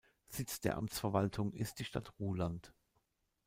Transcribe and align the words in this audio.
Sitz 0.29 0.59
der 0.61 0.77
Amtsverwaltung 0.77 1.53
ist 1.53 1.77
die 1.77 1.85
Stadt 1.85 2.11
Ruhland. 2.19 2.73